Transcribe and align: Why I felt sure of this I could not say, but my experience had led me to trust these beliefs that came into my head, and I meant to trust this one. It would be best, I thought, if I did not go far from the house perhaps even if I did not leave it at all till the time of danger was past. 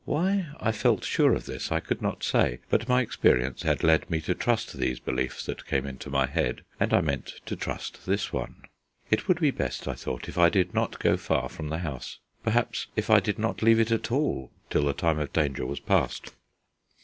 Why 0.03 0.47
I 0.59 0.71
felt 0.71 1.03
sure 1.05 1.35
of 1.35 1.45
this 1.45 1.71
I 1.71 1.79
could 1.79 2.01
not 2.01 2.23
say, 2.23 2.57
but 2.71 2.89
my 2.89 3.01
experience 3.03 3.61
had 3.61 3.83
led 3.83 4.09
me 4.09 4.19
to 4.21 4.33
trust 4.33 4.73
these 4.79 4.99
beliefs 4.99 5.45
that 5.45 5.67
came 5.67 5.85
into 5.85 6.09
my 6.09 6.25
head, 6.25 6.63
and 6.79 6.91
I 6.91 7.01
meant 7.01 7.33
to 7.45 7.55
trust 7.55 8.07
this 8.07 8.33
one. 8.33 8.63
It 9.11 9.27
would 9.27 9.39
be 9.39 9.51
best, 9.51 9.87
I 9.87 9.93
thought, 9.93 10.27
if 10.27 10.39
I 10.39 10.49
did 10.49 10.73
not 10.73 10.97
go 10.97 11.17
far 11.17 11.49
from 11.49 11.69
the 11.69 11.77
house 11.77 12.17
perhaps 12.43 12.85
even 12.93 12.93
if 12.95 13.09
I 13.11 13.19
did 13.19 13.37
not 13.37 13.61
leave 13.61 13.79
it 13.79 13.91
at 13.91 14.11
all 14.11 14.51
till 14.71 14.85
the 14.85 14.93
time 14.93 15.19
of 15.19 15.31
danger 15.33 15.67
was 15.67 15.79
past. 15.79 16.33